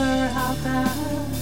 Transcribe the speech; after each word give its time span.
Whatever 0.00 0.28
happens, 0.32 1.39